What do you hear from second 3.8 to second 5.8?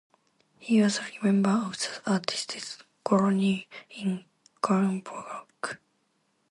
in Cranbrook.